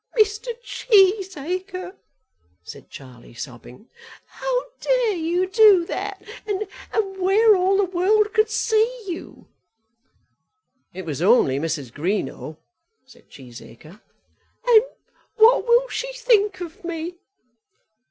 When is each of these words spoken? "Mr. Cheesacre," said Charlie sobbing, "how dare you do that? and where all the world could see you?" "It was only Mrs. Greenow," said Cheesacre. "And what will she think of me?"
"Mr. 0.17 0.47
Cheesacre," 0.63 1.95
said 2.63 2.89
Charlie 2.89 3.35
sobbing, 3.35 3.87
"how 4.25 4.63
dare 4.79 5.13
you 5.13 5.45
do 5.45 5.85
that? 5.85 6.23
and 6.47 6.67
where 7.21 7.55
all 7.55 7.77
the 7.77 7.83
world 7.85 8.33
could 8.33 8.49
see 8.49 9.03
you?" 9.07 9.47
"It 10.91 11.05
was 11.05 11.21
only 11.21 11.59
Mrs. 11.59 11.93
Greenow," 11.93 12.57
said 13.05 13.29
Cheesacre. 13.29 14.01
"And 14.67 14.83
what 15.35 15.67
will 15.67 15.87
she 15.89 16.11
think 16.13 16.61
of 16.61 16.83
me?" 16.83 17.17